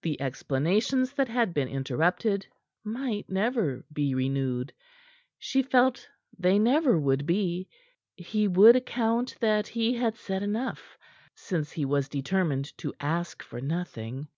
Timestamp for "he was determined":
11.70-12.78